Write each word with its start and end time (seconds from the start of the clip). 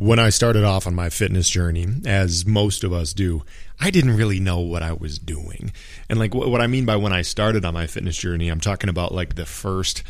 When 0.00 0.18
I 0.18 0.30
started 0.30 0.64
off 0.64 0.86
on 0.86 0.94
my 0.94 1.10
fitness 1.10 1.50
journey, 1.50 1.86
as 2.06 2.46
most 2.46 2.84
of 2.84 2.92
us 2.92 3.12
do, 3.12 3.42
I 3.78 3.90
didn't 3.90 4.16
really 4.16 4.40
know 4.40 4.58
what 4.60 4.82
I 4.82 4.94
was 4.94 5.18
doing. 5.18 5.74
And 6.08 6.18
like 6.18 6.34
what 6.34 6.62
I 6.62 6.68
mean 6.68 6.86
by 6.86 6.96
when 6.96 7.12
I 7.12 7.20
started 7.20 7.66
on 7.66 7.74
my 7.74 7.86
fitness 7.86 8.16
journey, 8.16 8.48
I'm 8.48 8.60
talking 8.60 8.88
about 8.88 9.12
like 9.12 9.34
the 9.34 9.44
first 9.44 10.02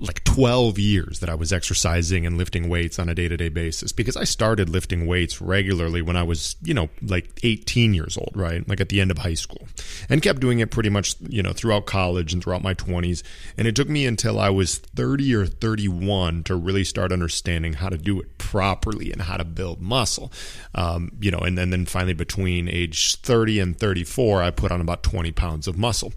like 0.00 0.22
12 0.24 0.78
years 0.78 1.20
that 1.20 1.30
I 1.30 1.34
was 1.34 1.52
exercising 1.52 2.26
and 2.26 2.36
lifting 2.36 2.68
weights 2.68 2.98
on 2.98 3.08
a 3.08 3.14
day 3.14 3.28
to 3.28 3.36
day 3.36 3.48
basis 3.48 3.92
because 3.92 4.16
I 4.16 4.24
started 4.24 4.68
lifting 4.68 5.06
weights 5.06 5.40
regularly 5.40 6.02
when 6.02 6.16
I 6.16 6.22
was, 6.22 6.56
you 6.62 6.74
know, 6.74 6.88
like 7.00 7.40
18 7.42 7.94
years 7.94 8.18
old, 8.18 8.32
right? 8.34 8.66
Like 8.68 8.80
at 8.80 8.90
the 8.90 9.00
end 9.00 9.10
of 9.10 9.18
high 9.18 9.34
school 9.34 9.66
and 10.10 10.22
kept 10.22 10.40
doing 10.40 10.58
it 10.58 10.70
pretty 10.70 10.90
much, 10.90 11.16
you 11.28 11.42
know, 11.42 11.52
throughout 11.52 11.86
college 11.86 12.32
and 12.32 12.42
throughout 12.42 12.62
my 12.62 12.74
20s. 12.74 13.22
And 13.56 13.66
it 13.66 13.74
took 13.74 13.88
me 13.88 14.06
until 14.06 14.38
I 14.38 14.50
was 14.50 14.78
30 14.78 15.34
or 15.34 15.46
31 15.46 16.44
to 16.44 16.56
really 16.56 16.84
start 16.84 17.12
understanding 17.12 17.74
how 17.74 17.88
to 17.88 17.96
do 17.96 18.20
it 18.20 18.36
properly 18.38 19.12
and 19.12 19.22
how 19.22 19.38
to 19.38 19.44
build 19.44 19.80
muscle. 19.80 20.30
Um, 20.74 21.12
you 21.20 21.30
know, 21.30 21.38
and, 21.38 21.58
and 21.58 21.72
then 21.72 21.86
finally 21.86 22.14
between 22.14 22.68
age 22.68 23.16
30 23.16 23.60
and 23.60 23.78
34, 23.78 24.42
I 24.42 24.50
put 24.50 24.70
on 24.70 24.80
about 24.80 25.02
20 25.02 25.32
pounds 25.32 25.66
of 25.66 25.78
muscle. 25.78 26.12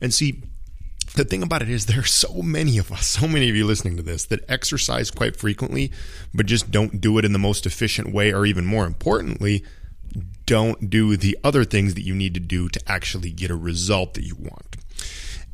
And 0.00 0.14
see, 0.14 0.42
the 1.14 1.24
thing 1.24 1.42
about 1.42 1.62
it 1.62 1.70
is 1.70 1.86
there 1.86 2.00
are 2.00 2.04
so 2.04 2.42
many 2.42 2.76
of 2.78 2.90
us, 2.92 3.06
so 3.06 3.26
many 3.26 3.48
of 3.48 3.56
you 3.56 3.64
listening 3.64 3.96
to 3.96 4.02
this 4.02 4.24
that 4.26 4.48
exercise 4.48 5.10
quite 5.10 5.36
frequently, 5.36 5.90
but 6.32 6.46
just 6.46 6.70
don't 6.70 7.00
do 7.00 7.18
it 7.18 7.24
in 7.24 7.32
the 7.32 7.38
most 7.38 7.66
efficient 7.66 8.12
way, 8.12 8.32
or 8.32 8.44
even 8.44 8.66
more 8.66 8.84
importantly, 8.84 9.64
don't 10.46 10.90
do 10.90 11.16
the 11.16 11.38
other 11.42 11.64
things 11.64 11.94
that 11.94 12.04
you 12.04 12.14
need 12.14 12.34
to 12.34 12.40
do 12.40 12.68
to 12.68 12.80
actually 12.86 13.30
get 13.30 13.50
a 13.50 13.56
result 13.56 14.14
that 14.14 14.24
you 14.24 14.34
want. 14.34 14.76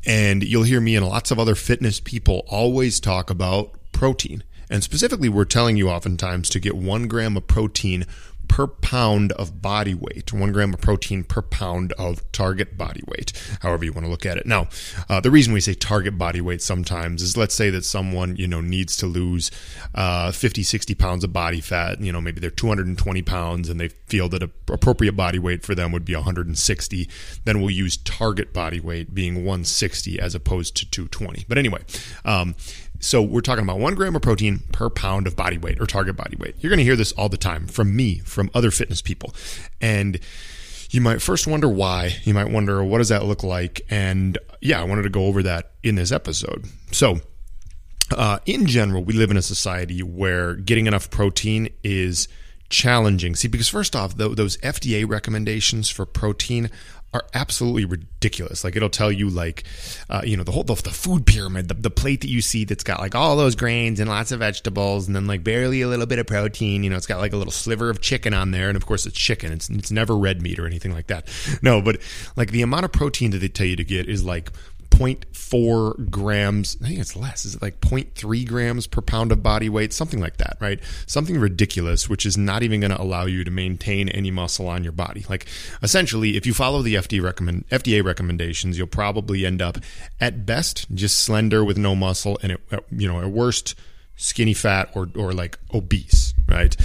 And 0.05 0.43
you'll 0.43 0.63
hear 0.63 0.81
me 0.81 0.95
and 0.95 1.07
lots 1.07 1.29
of 1.29 1.39
other 1.39 1.55
fitness 1.55 1.99
people 1.99 2.43
always 2.47 2.99
talk 2.99 3.29
about 3.29 3.75
protein. 3.91 4.43
And 4.69 4.83
specifically, 4.83 5.29
we're 5.29 5.45
telling 5.45 5.77
you 5.77 5.89
oftentimes 5.89 6.49
to 6.49 6.59
get 6.59 6.75
one 6.75 7.07
gram 7.07 7.37
of 7.37 7.45
protein 7.45 8.05
per 8.51 8.67
pound 8.67 9.31
of 9.31 9.61
body 9.61 9.93
weight, 9.93 10.33
one 10.33 10.51
gram 10.51 10.73
of 10.73 10.81
protein 10.81 11.23
per 11.23 11.41
pound 11.41 11.93
of 11.93 12.29
target 12.33 12.77
body 12.77 13.01
weight, 13.07 13.31
however 13.61 13.85
you 13.85 13.93
want 13.93 14.05
to 14.05 14.11
look 14.11 14.25
at 14.25 14.37
it. 14.37 14.45
Now, 14.45 14.67
uh, 15.07 15.21
the 15.21 15.31
reason 15.31 15.53
we 15.53 15.61
say 15.61 15.73
target 15.73 16.17
body 16.17 16.41
weight 16.41 16.61
sometimes 16.61 17.21
is 17.21 17.37
let's 17.37 17.55
say 17.55 17.69
that 17.69 17.85
someone, 17.85 18.35
you 18.35 18.49
know, 18.49 18.59
needs 18.59 18.97
to 18.97 19.05
lose 19.05 19.51
uh, 19.95 20.33
50, 20.33 20.63
60 20.63 20.95
pounds 20.95 21.23
of 21.23 21.31
body 21.31 21.61
fat, 21.61 22.01
you 22.01 22.11
know, 22.11 22.19
maybe 22.19 22.41
they're 22.41 22.49
220 22.49 23.21
pounds 23.21 23.69
and 23.69 23.79
they 23.79 23.87
feel 23.87 24.27
that 24.27 24.43
a 24.43 24.49
appropriate 24.69 25.13
body 25.13 25.39
weight 25.39 25.63
for 25.63 25.73
them 25.73 25.93
would 25.93 26.03
be 26.03 26.13
160, 26.13 27.07
then 27.45 27.61
we'll 27.61 27.69
use 27.69 27.95
target 27.95 28.51
body 28.51 28.81
weight 28.81 29.15
being 29.15 29.35
160 29.35 30.19
as 30.19 30.35
opposed 30.35 30.75
to 30.75 30.89
220. 30.89 31.45
But 31.47 31.57
anyway, 31.57 31.83
um, 32.25 32.55
so 33.01 33.21
we're 33.21 33.41
talking 33.41 33.63
about 33.63 33.79
one 33.79 33.95
gram 33.95 34.15
of 34.15 34.21
protein 34.21 34.61
per 34.71 34.89
pound 34.89 35.27
of 35.27 35.35
body 35.35 35.57
weight 35.57 35.81
or 35.81 35.85
target 35.85 36.15
body 36.15 36.37
weight. 36.37 36.55
You're 36.59 36.69
going 36.69 36.77
to 36.77 36.83
hear 36.83 36.95
this 36.95 37.11
all 37.13 37.29
the 37.29 37.37
time 37.37 37.67
from 37.67 37.95
me, 37.95 38.19
from 38.19 38.49
other 38.53 38.71
fitness 38.71 39.01
people. 39.01 39.33
And 39.81 40.19
you 40.91 41.01
might 41.01 41.21
first 41.21 41.47
wonder 41.47 41.67
why. 41.67 42.17
You 42.23 42.33
might 42.33 42.49
wonder, 42.49 42.83
what 42.83 42.99
does 42.99 43.09
that 43.09 43.25
look 43.25 43.43
like? 43.43 43.81
And 43.89 44.37
yeah, 44.61 44.79
I 44.79 44.83
wanted 44.83 45.03
to 45.03 45.09
go 45.09 45.25
over 45.25 45.41
that 45.43 45.71
in 45.83 45.95
this 45.95 46.11
episode. 46.11 46.65
So, 46.91 47.19
uh, 48.15 48.39
in 48.45 48.67
general, 48.67 49.03
we 49.03 49.13
live 49.13 49.31
in 49.31 49.37
a 49.37 49.41
society 49.41 50.03
where 50.03 50.55
getting 50.55 50.85
enough 50.85 51.09
protein 51.09 51.69
is 51.83 52.27
challenging. 52.69 53.35
See, 53.35 53.47
because 53.47 53.69
first 53.69 53.95
off, 53.95 54.15
those 54.15 54.57
FDA 54.57 55.09
recommendations 55.09 55.89
for 55.89 56.05
protein 56.05 56.69
are 57.13 57.25
absolutely 57.33 57.85
ridiculous. 57.85 58.63
Like 58.63 58.75
it'll 58.75 58.89
tell 58.89 59.11
you 59.11 59.29
like, 59.29 59.63
uh, 60.09 60.21
you 60.23 60.37
know, 60.37 60.43
the 60.43 60.51
whole 60.51 60.63
the, 60.63 60.75
the 60.75 60.91
food 60.91 61.25
pyramid, 61.25 61.67
the, 61.67 61.73
the 61.73 61.89
plate 61.89 62.21
that 62.21 62.29
you 62.29 62.41
see 62.41 62.63
that's 62.63 62.83
got 62.83 62.99
like 62.99 63.15
all 63.15 63.35
those 63.35 63.55
grains 63.55 63.99
and 63.99 64.09
lots 64.09 64.31
of 64.31 64.39
vegetables, 64.39 65.07
and 65.07 65.15
then 65.15 65.27
like 65.27 65.43
barely 65.43 65.81
a 65.81 65.87
little 65.87 66.05
bit 66.05 66.19
of 66.19 66.27
protein. 66.27 66.83
You 66.83 66.89
know, 66.89 66.95
it's 66.95 67.07
got 67.07 67.19
like 67.19 67.33
a 67.33 67.37
little 67.37 67.51
sliver 67.51 67.89
of 67.89 68.01
chicken 68.01 68.33
on 68.33 68.51
there, 68.51 68.69
and 68.69 68.77
of 68.77 68.85
course 68.85 69.05
it's 69.05 69.17
chicken. 69.17 69.51
It's 69.51 69.69
it's 69.69 69.91
never 69.91 70.17
red 70.17 70.41
meat 70.41 70.59
or 70.59 70.65
anything 70.65 70.93
like 70.93 71.07
that. 71.07 71.27
No, 71.61 71.81
but 71.81 72.01
like 72.35 72.51
the 72.51 72.61
amount 72.61 72.85
of 72.85 72.91
protein 72.91 73.31
that 73.31 73.39
they 73.39 73.49
tell 73.49 73.67
you 73.67 73.75
to 73.75 73.83
get 73.83 74.07
is 74.07 74.23
like 74.23 74.51
0.4 75.01 76.09
grams. 76.09 76.77
I 76.81 76.87
think 76.87 76.99
it's 76.99 77.15
less. 77.15 77.45
Is 77.45 77.55
it 77.55 77.61
like 77.61 77.81
0.3 77.81 78.47
grams 78.47 78.87
per 78.87 79.01
pound 79.01 79.31
of 79.31 79.41
body 79.41 79.69
weight? 79.69 79.93
Something 79.93 80.19
like 80.19 80.37
that, 80.37 80.57
right? 80.59 80.79
Something 81.07 81.39
ridiculous, 81.39 82.07
which 82.07 82.25
is 82.25 82.37
not 82.37 82.63
even 82.63 82.79
going 82.79 82.91
to 82.91 83.01
allow 83.01 83.25
you 83.25 83.43
to 83.43 83.51
maintain 83.51 84.09
any 84.09 84.31
muscle 84.31 84.67
on 84.67 84.83
your 84.83 84.93
body. 84.93 85.25
Like 85.27 85.47
essentially, 85.81 86.37
if 86.37 86.45
you 86.45 86.53
follow 86.53 86.81
the 86.81 86.95
FDA, 86.95 87.21
recommend, 87.21 87.67
FDA 87.69 88.03
recommendations, 88.03 88.77
you'll 88.77 88.87
probably 88.87 89.45
end 89.45 89.61
up 89.61 89.77
at 90.19 90.45
best 90.45 90.85
just 90.93 91.19
slender 91.19 91.63
with 91.65 91.77
no 91.77 91.95
muscle, 91.95 92.37
and 92.43 92.53
at, 92.71 92.83
you 92.91 93.07
know 93.07 93.19
at 93.19 93.29
worst 93.29 93.75
skinny 94.15 94.53
fat 94.53 94.89
or 94.93 95.09
or 95.15 95.33
like 95.33 95.57
obese, 95.73 96.33
right? 96.47 96.75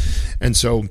And 0.41 0.57
so 0.57 0.85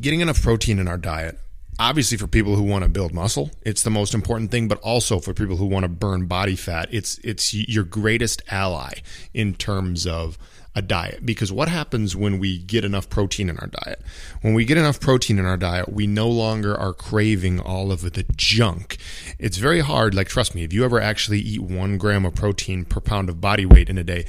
getting 0.00 0.20
enough 0.20 0.42
protein 0.42 0.78
in 0.78 0.88
our 0.88 0.98
diet 0.98 1.38
obviously 1.78 2.16
for 2.16 2.26
people 2.26 2.56
who 2.56 2.62
want 2.62 2.82
to 2.82 2.88
build 2.88 3.12
muscle 3.12 3.50
it's 3.62 3.82
the 3.82 3.90
most 3.90 4.14
important 4.14 4.50
thing 4.50 4.68
but 4.68 4.78
also 4.80 5.18
for 5.18 5.34
people 5.34 5.56
who 5.56 5.66
want 5.66 5.82
to 5.82 5.88
burn 5.88 6.26
body 6.26 6.56
fat 6.56 6.88
it's 6.90 7.18
it's 7.18 7.52
your 7.54 7.84
greatest 7.84 8.42
ally 8.50 8.92
in 9.34 9.54
terms 9.54 10.06
of 10.06 10.38
a 10.76 10.82
diet. 10.82 11.24
Because 11.24 11.50
what 11.50 11.68
happens 11.68 12.14
when 12.14 12.38
we 12.38 12.58
get 12.58 12.84
enough 12.84 13.08
protein 13.08 13.48
in 13.48 13.58
our 13.58 13.68
diet? 13.68 14.02
When 14.42 14.52
we 14.52 14.66
get 14.66 14.76
enough 14.76 15.00
protein 15.00 15.38
in 15.38 15.46
our 15.46 15.56
diet 15.56 15.90
we 15.90 16.06
no 16.06 16.28
longer 16.28 16.76
are 16.76 16.92
craving 16.92 17.58
all 17.58 17.90
of 17.90 18.02
the 18.02 18.24
junk. 18.36 18.98
It's 19.38 19.56
very 19.56 19.80
hard 19.80 20.14
like 20.14 20.28
trust 20.28 20.54
me 20.54 20.62
if 20.62 20.74
you 20.74 20.84
ever 20.84 21.00
actually 21.00 21.40
eat 21.40 21.62
one 21.62 21.96
gram 21.96 22.26
of 22.26 22.34
protein 22.34 22.84
per 22.84 23.00
pound 23.00 23.30
of 23.30 23.40
body 23.40 23.64
weight 23.64 23.88
in 23.88 23.96
a 23.96 24.04
day 24.04 24.26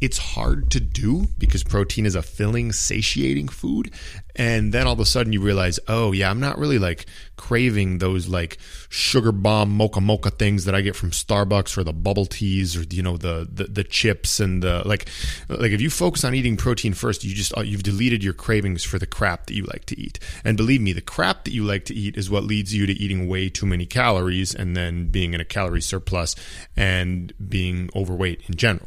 it's 0.00 0.18
hard 0.18 0.70
to 0.70 0.80
do 0.80 1.26
because 1.38 1.64
protein 1.64 2.06
is 2.06 2.14
a 2.14 2.22
filling, 2.22 2.72
satiating 2.72 3.48
food. 3.48 3.92
And 4.36 4.72
then 4.72 4.86
all 4.86 4.92
of 4.92 5.00
a 5.00 5.04
sudden 5.04 5.32
you 5.32 5.40
realize, 5.40 5.80
oh, 5.88 6.12
yeah, 6.12 6.30
I'm 6.30 6.38
not 6.38 6.58
really 6.58 6.78
like 6.78 7.06
craving 7.36 7.98
those 7.98 8.28
like 8.28 8.58
sugar 8.88 9.32
bomb 9.32 9.70
mocha 9.70 10.00
mocha 10.00 10.30
things 10.30 10.64
that 10.66 10.74
I 10.76 10.80
get 10.80 10.94
from 10.94 11.10
Starbucks 11.10 11.76
or 11.76 11.82
the 11.82 11.92
bubble 11.92 12.26
teas 12.26 12.76
or, 12.76 12.84
you 12.88 13.02
know, 13.02 13.16
the, 13.16 13.48
the, 13.52 13.64
the 13.64 13.84
chips 13.84 14.38
and 14.38 14.62
the 14.62 14.86
like. 14.86 15.08
Like 15.48 15.72
if 15.72 15.80
you 15.80 15.90
focus 15.90 16.22
on 16.22 16.34
eating 16.34 16.56
protein 16.56 16.94
first, 16.94 17.24
you 17.24 17.34
just, 17.34 17.56
uh, 17.56 17.62
you've 17.62 17.82
deleted 17.82 18.22
your 18.22 18.34
cravings 18.34 18.84
for 18.84 19.00
the 19.00 19.06
crap 19.06 19.46
that 19.46 19.54
you 19.54 19.64
like 19.64 19.86
to 19.86 19.98
eat. 19.98 20.20
And 20.44 20.56
believe 20.56 20.80
me, 20.80 20.92
the 20.92 21.00
crap 21.00 21.44
that 21.44 21.52
you 21.52 21.64
like 21.64 21.84
to 21.86 21.94
eat 21.94 22.16
is 22.16 22.30
what 22.30 22.44
leads 22.44 22.72
you 22.72 22.86
to 22.86 22.92
eating 22.92 23.26
way 23.26 23.48
too 23.48 23.66
many 23.66 23.86
calories 23.86 24.54
and 24.54 24.76
then 24.76 25.08
being 25.08 25.34
in 25.34 25.40
a 25.40 25.44
calorie 25.44 25.82
surplus 25.82 26.36
and 26.76 27.32
being 27.48 27.90
overweight 27.96 28.42
in 28.48 28.54
general. 28.54 28.86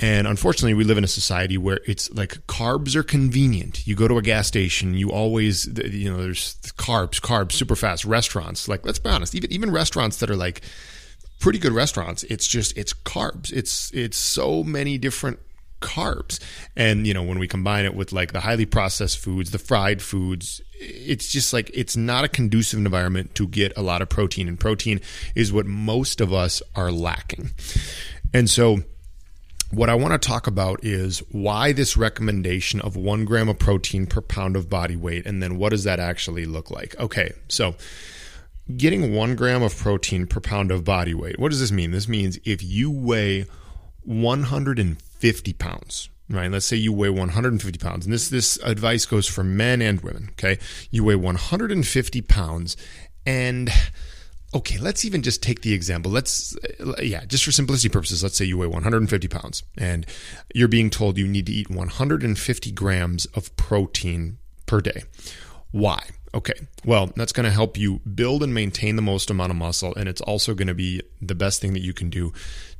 And 0.00 0.26
unfortunately, 0.26 0.72
we 0.72 0.84
live 0.84 0.96
in 0.96 1.04
a 1.04 1.08
society 1.08 1.58
where 1.58 1.80
it's 1.86 2.10
like 2.12 2.46
carbs 2.46 2.96
are 2.96 3.02
convenient. 3.02 3.86
You 3.86 3.94
go 3.94 4.08
to 4.08 4.16
a 4.16 4.22
gas 4.22 4.48
station, 4.48 4.94
you 4.94 5.10
always, 5.10 5.66
you 5.66 6.10
know, 6.10 6.22
there's 6.22 6.56
carbs, 6.78 7.20
carbs, 7.20 7.52
super 7.52 7.76
fast 7.76 8.06
restaurants. 8.06 8.66
Like, 8.66 8.84
let's 8.86 8.98
be 8.98 9.10
honest, 9.10 9.34
even 9.34 9.52
even 9.52 9.70
restaurants 9.70 10.16
that 10.18 10.30
are 10.30 10.36
like 10.36 10.62
pretty 11.38 11.58
good 11.58 11.72
restaurants, 11.72 12.22
it's 12.24 12.46
just 12.46 12.76
it's 12.78 12.94
carbs. 12.94 13.52
It's 13.52 13.90
it's 13.92 14.16
so 14.16 14.64
many 14.64 14.96
different 14.96 15.38
carbs. 15.82 16.40
And 16.76 17.06
you 17.06 17.12
know, 17.12 17.22
when 17.22 17.38
we 17.38 17.46
combine 17.46 17.84
it 17.84 17.94
with 17.94 18.10
like 18.10 18.32
the 18.32 18.40
highly 18.40 18.66
processed 18.66 19.18
foods, 19.18 19.50
the 19.50 19.58
fried 19.58 20.00
foods, 20.00 20.62
it's 20.72 21.30
just 21.30 21.52
like 21.52 21.70
it's 21.74 21.96
not 21.96 22.24
a 22.24 22.28
conducive 22.28 22.78
environment 22.78 23.34
to 23.34 23.46
get 23.46 23.74
a 23.76 23.82
lot 23.82 24.00
of 24.00 24.08
protein. 24.08 24.48
And 24.48 24.58
protein 24.58 25.02
is 25.34 25.52
what 25.52 25.66
most 25.66 26.22
of 26.22 26.32
us 26.32 26.62
are 26.74 26.90
lacking. 26.90 27.50
And 28.32 28.48
so 28.48 28.82
what 29.70 29.88
I 29.88 29.94
want 29.94 30.20
to 30.20 30.28
talk 30.28 30.46
about 30.46 30.84
is 30.84 31.20
why 31.30 31.72
this 31.72 31.96
recommendation 31.96 32.80
of 32.80 32.96
one 32.96 33.24
gram 33.24 33.48
of 33.48 33.58
protein 33.58 34.06
per 34.06 34.20
pound 34.20 34.56
of 34.56 34.68
body 34.68 34.96
weight, 34.96 35.26
and 35.26 35.42
then 35.42 35.58
what 35.58 35.70
does 35.70 35.84
that 35.84 36.00
actually 36.00 36.44
look 36.44 36.70
like? 36.70 36.98
Okay, 36.98 37.32
so 37.48 37.76
getting 38.76 39.14
one 39.14 39.36
gram 39.36 39.62
of 39.62 39.76
protein 39.76 40.26
per 40.26 40.40
pound 40.40 40.70
of 40.70 40.84
body 40.84 41.14
weight, 41.14 41.38
what 41.38 41.50
does 41.50 41.60
this 41.60 41.72
mean? 41.72 41.92
This 41.92 42.08
means 42.08 42.38
if 42.44 42.62
you 42.62 42.90
weigh 42.90 43.46
150 44.02 45.52
pounds, 45.52 46.08
right? 46.28 46.50
Let's 46.50 46.66
say 46.66 46.76
you 46.76 46.92
weigh 46.92 47.10
150 47.10 47.78
pounds, 47.78 48.06
and 48.06 48.12
this 48.12 48.28
this 48.28 48.58
advice 48.64 49.06
goes 49.06 49.28
for 49.28 49.44
men 49.44 49.80
and 49.80 50.00
women. 50.00 50.30
Okay, 50.32 50.58
you 50.90 51.04
weigh 51.04 51.16
150 51.16 52.22
pounds, 52.22 52.76
and 53.24 53.70
okay, 54.54 54.78
let's 54.78 55.04
even 55.04 55.22
just 55.22 55.42
take 55.42 55.62
the 55.62 55.72
example. 55.72 56.10
Let's, 56.10 56.56
uh, 56.80 56.94
yeah, 57.00 57.24
just 57.24 57.44
for 57.44 57.52
simplicity 57.52 57.88
purposes, 57.88 58.22
let's 58.22 58.36
say 58.36 58.44
you 58.44 58.58
weigh 58.58 58.66
150 58.66 59.28
pounds 59.28 59.62
and 59.78 60.06
you're 60.54 60.68
being 60.68 60.90
told 60.90 61.18
you 61.18 61.28
need 61.28 61.46
to 61.46 61.52
eat 61.52 61.70
150 61.70 62.72
grams 62.72 63.26
of 63.26 63.54
protein 63.56 64.38
per 64.66 64.80
day. 64.80 65.04
Why? 65.70 66.02
Okay, 66.32 66.54
well, 66.84 67.10
that's 67.16 67.32
going 67.32 67.44
to 67.44 67.50
help 67.50 67.76
you 67.76 67.98
build 68.00 68.42
and 68.42 68.54
maintain 68.54 68.94
the 68.96 69.02
most 69.02 69.30
amount 69.30 69.50
of 69.50 69.56
muscle, 69.56 69.92
and 69.96 70.08
it's 70.08 70.20
also 70.20 70.54
going 70.54 70.68
to 70.68 70.74
be 70.74 71.02
the 71.20 71.34
best 71.34 71.60
thing 71.60 71.72
that 71.72 71.80
you 71.80 71.92
can 71.92 72.08
do 72.08 72.32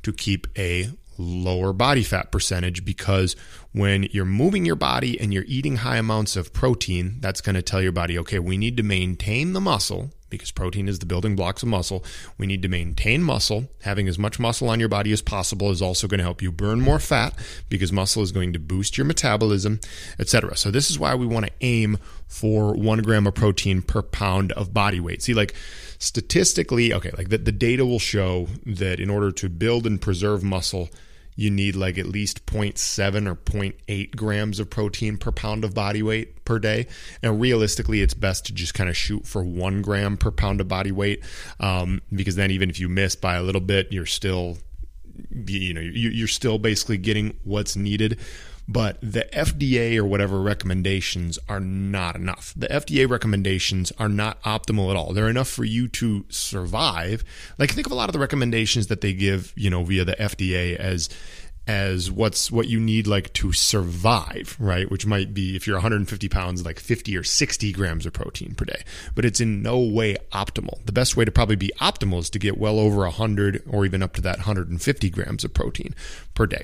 to 0.04 0.12
keep 0.12 0.46
a 0.56 0.88
lower 1.18 1.72
body 1.72 2.02
fat 2.04 2.30
percentage 2.30 2.84
because 2.84 3.34
when 3.72 4.04
you're 4.04 4.24
moving 4.24 4.64
your 4.64 4.76
body 4.76 5.20
and 5.20 5.34
you're 5.34 5.44
eating 5.46 5.76
high 5.76 5.96
amounts 5.96 6.36
of 6.36 6.52
protein, 6.52 7.16
that's 7.20 7.40
going 7.40 7.54
to 7.54 7.62
tell 7.62 7.82
your 7.82 7.92
body, 7.92 8.18
okay, 8.18 8.38
we 8.38 8.56
need 8.56 8.76
to 8.76 8.82
maintain 8.82 9.52
the 9.52 9.60
muscle 9.60 10.10
because 10.30 10.50
protein 10.50 10.88
is 10.88 11.00
the 11.00 11.06
building 11.06 11.36
blocks 11.36 11.62
of 11.62 11.68
muscle. 11.68 12.04
We 12.38 12.46
need 12.46 12.62
to 12.62 12.68
maintain 12.68 13.22
muscle. 13.22 13.68
Having 13.82 14.08
as 14.08 14.18
much 14.18 14.38
muscle 14.38 14.68
on 14.68 14.80
your 14.80 14.88
body 14.88 15.12
as 15.12 15.20
possible 15.20 15.70
is 15.70 15.82
also 15.82 16.06
going 16.06 16.18
to 16.18 16.24
help 16.24 16.40
you 16.40 16.50
burn 16.50 16.80
more 16.80 16.98
fat 16.98 17.34
because 17.68 17.92
muscle 17.92 18.22
is 18.22 18.32
going 18.32 18.52
to 18.52 18.58
boost 18.58 18.96
your 18.96 19.04
metabolism, 19.04 19.80
etc. 20.18 20.56
So 20.56 20.70
this 20.70 20.90
is 20.90 20.98
why 20.98 21.14
we 21.14 21.26
want 21.26 21.46
to 21.46 21.52
aim 21.60 21.98
for 22.26 22.74
one 22.74 23.02
gram 23.02 23.26
of 23.26 23.34
protein 23.34 23.82
per 23.82 24.02
pound 24.02 24.52
of 24.52 24.72
body 24.72 25.00
weight. 25.00 25.22
See, 25.22 25.34
like 25.34 25.54
statistically, 25.98 26.94
okay, 26.94 27.10
like 27.16 27.28
the, 27.28 27.38
the 27.38 27.52
data 27.52 27.84
will 27.84 27.98
show 27.98 28.46
that 28.64 29.00
in 29.00 29.10
order 29.10 29.30
to 29.32 29.48
build 29.48 29.86
and 29.86 30.00
preserve 30.00 30.42
muscle, 30.42 30.88
you 31.40 31.50
need 31.50 31.74
like 31.74 31.96
at 31.96 32.04
least 32.04 32.44
0.7 32.44 33.26
or 33.26 33.34
0.8 33.34 34.14
grams 34.14 34.60
of 34.60 34.68
protein 34.68 35.16
per 35.16 35.32
pound 35.32 35.64
of 35.64 35.72
body 35.72 36.02
weight 36.02 36.44
per 36.44 36.58
day. 36.58 36.86
And 37.22 37.40
realistically, 37.40 38.02
it's 38.02 38.12
best 38.12 38.44
to 38.46 38.52
just 38.52 38.74
kind 38.74 38.90
of 38.90 38.96
shoot 38.96 39.26
for 39.26 39.42
one 39.42 39.80
gram 39.80 40.18
per 40.18 40.30
pound 40.30 40.60
of 40.60 40.68
body 40.68 40.92
weight 40.92 41.24
um, 41.58 42.02
because 42.14 42.36
then 42.36 42.50
even 42.50 42.68
if 42.68 42.78
you 42.78 42.90
miss 42.90 43.16
by 43.16 43.36
a 43.36 43.42
little 43.42 43.62
bit, 43.62 43.90
you're 43.90 44.04
still 44.04 44.58
you 45.46 45.72
know 45.72 45.80
you're 45.80 46.28
still 46.28 46.58
basically 46.58 46.96
getting 46.96 47.36
what's 47.44 47.76
needed 47.76 48.18
but 48.70 49.00
the 49.00 49.26
FDA 49.32 49.96
or 49.96 50.04
whatever 50.04 50.40
recommendations 50.40 51.40
are 51.48 51.58
not 51.58 52.14
enough. 52.14 52.54
The 52.56 52.68
FDA 52.68 53.08
recommendations 53.10 53.92
are 53.98 54.08
not 54.08 54.40
optimal 54.44 54.90
at 54.90 54.96
all. 54.96 55.12
They're 55.12 55.28
enough 55.28 55.48
for 55.48 55.64
you 55.64 55.88
to 55.88 56.24
survive. 56.28 57.24
Like 57.58 57.72
think 57.72 57.86
of 57.86 57.92
a 57.92 57.96
lot 57.96 58.08
of 58.08 58.12
the 58.12 58.20
recommendations 58.20 58.86
that 58.86 59.00
they 59.00 59.12
give, 59.12 59.52
you 59.56 59.70
know, 59.70 59.82
via 59.82 60.04
the 60.04 60.14
FDA 60.14 60.76
as 60.76 61.08
as 61.66 62.12
what's 62.12 62.50
what 62.52 62.68
you 62.68 62.78
need 62.78 63.08
like 63.08 63.32
to 63.32 63.52
survive, 63.52 64.56
right? 64.60 64.88
Which 64.88 65.04
might 65.04 65.34
be 65.34 65.56
if 65.56 65.66
you're 65.66 65.76
150 65.76 66.28
pounds, 66.28 66.64
like 66.64 66.78
50 66.78 67.16
or 67.16 67.24
60 67.24 67.72
grams 67.72 68.06
of 68.06 68.12
protein 68.12 68.54
per 68.54 68.66
day. 68.66 68.84
But 69.16 69.24
it's 69.24 69.40
in 69.40 69.62
no 69.62 69.80
way 69.80 70.16
optimal. 70.30 70.84
The 70.86 70.92
best 70.92 71.16
way 71.16 71.24
to 71.24 71.32
probably 71.32 71.56
be 71.56 71.72
optimal 71.80 72.20
is 72.20 72.30
to 72.30 72.38
get 72.38 72.56
well 72.56 72.78
over 72.78 72.98
100 72.98 73.64
or 73.68 73.84
even 73.84 74.00
up 74.00 74.14
to 74.14 74.20
that 74.22 74.38
150 74.38 75.10
grams 75.10 75.42
of 75.42 75.52
protein 75.52 75.92
per 76.34 76.46
day. 76.46 76.62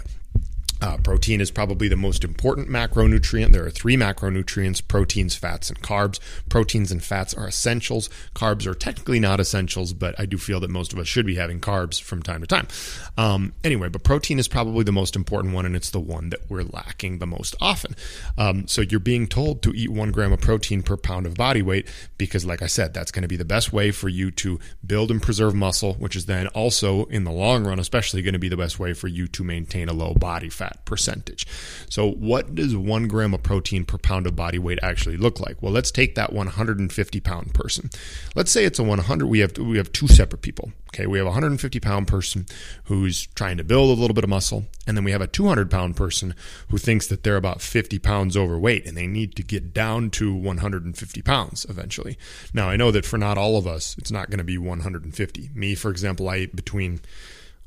Uh, 0.81 0.99
protein 0.99 1.41
is 1.41 1.51
probably 1.51 1.89
the 1.89 1.97
most 1.97 2.23
important 2.23 2.69
macronutrient. 2.69 3.53
There 3.53 3.65
are 3.65 3.71
three 3.71 3.97
macronutrients 3.97 4.87
proteins, 4.87 5.35
fats, 5.35 5.71
and 5.71 5.81
carbs. 5.81 6.21
Proteins 6.49 6.93
and 6.93 7.03
fats 7.03 7.33
are 7.35 7.49
essentials. 7.49 8.11
Carbs 8.35 8.67
are 8.67 8.75
technically 8.75 9.19
not 9.19 9.41
essentials, 9.41 9.93
but 9.93 10.15
I 10.19 10.27
do 10.27 10.37
feel 10.37 10.61
that 10.61 10.71
most 10.71 10.93
of 10.93 10.99
us 10.99 11.07
should 11.07 11.27
be 11.27 11.37
having 11.37 11.61
carbs 11.61 12.01
from 12.01 12.23
time 12.23 12.43
to 12.43 12.47
time. 12.47 12.69
Um, 13.17 13.55
anyway, 13.65 13.89
but 13.89 14.05
protein 14.05 14.39
is 14.39 14.49
probably 14.49 14.85
the 14.85 14.93
most 14.93 15.17
important 15.17 15.55
one, 15.55 15.65
and 15.65 15.75
it's 15.75 15.91
the 15.91 16.01
one 16.01 16.31
that 16.31 16.51
we're 16.51 16.63
lacking 16.63 17.19
the 17.19 17.27
most 17.27 17.55
often. 17.61 17.97
Um, 18.37 18.67
so 18.67 18.83
you're 18.83 19.01
being 19.01 19.27
told 19.27 19.63
to 19.63 19.73
eat 19.75 19.91
one 19.91 20.13
gram 20.13 20.33
of 20.33 20.41
protein 20.41 20.83
per 20.83 20.97
pound 20.97 21.27
of 21.27 21.35
body 21.35 21.63
weight 21.63 21.89
because, 22.19 22.45
like 22.45 22.63
I 22.63 22.67
said, 22.67 22.93
that's 22.93 23.11
going 23.11 23.23
to 23.23 23.29
be 23.29 23.37
the 23.37 23.45
best 23.45 23.73
way 23.73 23.91
for 23.91 24.09
you 24.09 24.31
to 24.33 24.61
build 24.87 25.11
and 25.11 25.23
preserve 25.23 25.55
muscle, 25.55 25.95
which 25.95 26.17
is 26.17 26.27
then 26.27 26.49
also, 26.49 27.05
in 27.07 27.25
the 27.25 27.33
long 27.33 27.65
run, 27.65 27.79
especially 27.79 28.23
going 28.23 28.35
to 28.35 28.39
be 28.39 28.49
the 28.49 28.57
best 28.57 28.79
way 28.79 28.93
for 28.93 29.09
you 29.09 29.27
to 29.29 29.43
maintain 29.43 29.89
a 29.89 29.93
low 29.93 30.13
body 30.13 30.51
fat 30.51 30.66
fat 30.67 30.85
percentage. 30.85 31.47
So, 31.89 32.11
what 32.11 32.55
does 32.55 32.77
one 32.77 33.09
gram 33.09 33.35
of 33.35 33.43
protein 33.43 33.85
per 33.85 33.99
pound 33.99 34.27
of 34.27 34.37
body 34.37 34.59
weight 34.59 34.79
actually 34.83 35.17
look 35.17 35.41
like? 35.41 35.63
Well, 35.63 35.73
let's 35.73 35.91
take 35.91 36.15
that 36.15 36.33
150 36.33 37.21
pound 37.21 37.55
person. 37.55 37.91
Let's 38.35 38.51
say 38.51 38.65
it's 38.65 38.79
a 38.79 38.83
100. 38.83 39.27
We 39.27 39.41
have 39.41 39.57
we 39.59 39.77
have 39.77 39.93
two 39.93 40.09
separate 40.09 40.43
people. 40.43 40.73
Okay, 40.95 41.07
we 41.07 41.19
have 41.19 41.27
a 41.27 41.31
150 41.31 41.81
pound 41.81 42.09
person 42.09 42.47
who's 42.85 43.27
trying 43.35 43.59
to 43.59 43.65
build 43.65 43.91
a 43.91 44.01
little 44.01 44.15
bit 44.15 44.25
of 44.25 44.31
muscle, 44.31 44.65
and 44.87 44.97
then 44.97 45.05
we 45.05 45.13
have 45.13 45.21
a 45.21 45.27
200 45.27 45.71
pound 45.71 45.97
person 45.97 46.35
who 46.71 46.79
thinks 46.79 47.07
that 47.09 47.23
they're 47.23 47.37
about 47.37 47.61
50 47.61 47.99
pounds 47.99 48.37
overweight 48.37 48.87
and 48.87 48.97
they 48.97 49.07
need 49.07 49.35
to 49.37 49.43
get 49.43 49.75
down 49.75 50.11
to 50.11 50.35
150 50.35 51.23
pounds 51.23 51.67
eventually. 51.69 52.17
Now, 52.55 52.69
I 52.69 52.77
know 52.77 52.91
that 52.91 53.05
for 53.05 53.19
not 53.19 53.39
all 53.39 53.59
of 53.59 53.67
us, 53.67 53.97
it's 53.99 54.11
not 54.11 54.31
going 54.31 54.39
to 54.39 54.45
be 54.45 54.59
150. 54.59 55.51
Me, 55.55 55.75
for 55.75 55.91
example, 55.91 56.29
I 56.29 56.39
eat 56.39 56.57
between 56.57 57.01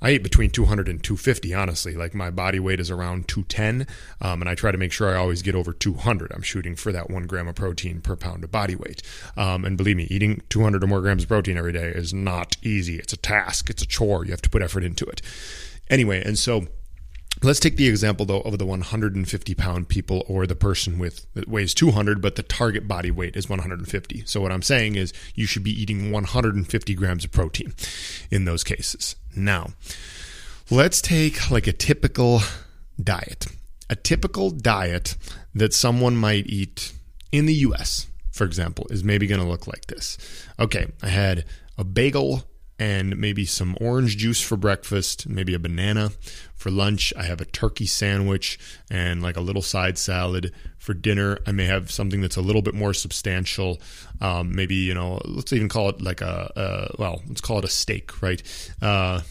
I 0.01 0.11
eat 0.11 0.23
between 0.23 0.49
200 0.49 0.87
and 0.87 1.03
250, 1.03 1.53
honestly. 1.53 1.93
Like 1.93 2.13
my 2.13 2.29
body 2.29 2.59
weight 2.59 2.79
is 2.79 2.89
around 2.89 3.27
210, 3.27 3.87
um, 4.21 4.41
and 4.41 4.49
I 4.49 4.55
try 4.55 4.71
to 4.71 4.77
make 4.77 4.91
sure 4.91 5.09
I 5.09 5.15
always 5.17 5.41
get 5.41 5.55
over 5.55 5.73
200. 5.73 6.31
I'm 6.31 6.41
shooting 6.41 6.75
for 6.75 6.91
that 6.91 7.09
one 7.09 7.27
gram 7.27 7.47
of 7.47 7.55
protein 7.55 8.01
per 8.01 8.15
pound 8.15 8.43
of 8.43 8.51
body 8.51 8.75
weight. 8.75 9.01
Um, 9.35 9.65
and 9.65 9.77
believe 9.77 9.97
me, 9.97 10.07
eating 10.09 10.41
200 10.49 10.83
or 10.83 10.87
more 10.87 11.01
grams 11.01 11.23
of 11.23 11.29
protein 11.29 11.57
every 11.57 11.73
day 11.73 11.89
is 11.89 12.13
not 12.13 12.55
easy. 12.61 12.97
It's 12.97 13.13
a 13.13 13.17
task, 13.17 13.69
it's 13.69 13.83
a 13.83 13.87
chore. 13.87 14.25
You 14.25 14.31
have 14.31 14.41
to 14.43 14.49
put 14.49 14.61
effort 14.61 14.83
into 14.83 15.05
it. 15.05 15.21
Anyway, 15.89 16.23
and 16.23 16.37
so 16.37 16.67
Let's 17.41 17.59
take 17.61 17.77
the 17.77 17.87
example 17.87 18.25
though 18.25 18.41
of 18.41 18.57
the 18.57 18.65
150 18.65 19.55
pound 19.55 19.87
people 19.87 20.25
or 20.27 20.45
the 20.45 20.55
person 20.55 20.99
with 20.99 21.25
that 21.35 21.47
weighs 21.47 21.73
200, 21.73 22.21
but 22.21 22.35
the 22.35 22.43
target 22.43 22.87
body 22.87 23.11
weight 23.11 23.37
is 23.37 23.47
150. 23.47 24.23
So 24.25 24.41
what 24.41 24.51
I'm 24.51 24.61
saying 24.61 24.95
is 24.95 25.13
you 25.35 25.45
should 25.45 25.63
be 25.63 25.71
eating 25.71 26.11
150 26.11 26.95
grams 26.95 27.23
of 27.23 27.31
protein 27.31 27.73
in 28.29 28.43
those 28.43 28.65
cases. 28.65 29.15
Now, 29.35 29.69
let's 30.69 31.01
take 31.01 31.49
like 31.49 31.65
a 31.65 31.73
typical 31.73 32.41
diet. 33.01 33.47
A 33.89 33.95
typical 33.95 34.51
diet 34.51 35.15
that 35.55 35.73
someone 35.73 36.17
might 36.17 36.45
eat 36.47 36.91
in 37.31 37.45
the 37.45 37.53
US, 37.53 38.07
for 38.31 38.43
example, 38.43 38.85
is 38.89 39.03
maybe 39.03 39.27
going 39.27 39.41
to 39.41 39.47
look 39.47 39.65
like 39.65 39.87
this. 39.87 40.17
Okay, 40.59 40.87
I 41.01 41.07
had 41.07 41.45
a 41.77 41.85
bagel 41.85 42.43
and 42.79 43.17
maybe 43.17 43.45
some 43.45 43.77
orange 43.81 44.17
juice 44.17 44.41
for 44.41 44.55
breakfast, 44.55 45.27
maybe 45.27 45.53
a 45.53 45.59
banana. 45.59 46.11
For 46.55 46.71
lunch, 46.71 47.13
I 47.17 47.23
have 47.23 47.41
a 47.41 47.45
turkey 47.45 47.85
sandwich 47.85 48.57
and 48.89 49.21
like 49.21 49.37
a 49.37 49.41
little 49.41 49.61
side 49.61 49.97
salad. 49.97 50.53
For 50.77 50.93
dinner, 50.93 51.37
I 51.45 51.51
may 51.51 51.65
have 51.65 51.91
something 51.91 52.21
that's 52.21 52.37
a 52.37 52.41
little 52.41 52.61
bit 52.61 52.73
more 52.73 52.93
substantial. 52.93 53.79
Um, 54.21 54.55
maybe, 54.55 54.75
you 54.75 54.93
know, 54.93 55.21
let's 55.25 55.53
even 55.53 55.69
call 55.69 55.89
it 55.89 56.01
like 56.01 56.21
a, 56.21 56.51
a 56.55 56.95
well, 56.97 57.21
let's 57.27 57.41
call 57.41 57.59
it 57.59 57.65
a 57.65 57.69
steak, 57.69 58.21
right? 58.21 58.41
Uh, 58.81 59.21